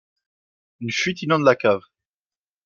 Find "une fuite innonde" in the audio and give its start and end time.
0.79-1.43